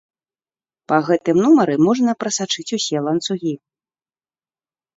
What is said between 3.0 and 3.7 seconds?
ланцугі.